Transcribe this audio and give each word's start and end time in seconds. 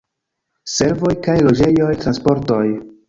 Servoj 0.75 1.13
kaj 1.27 1.37
loĝejoj, 1.49 1.91
transportoj. 2.05 2.63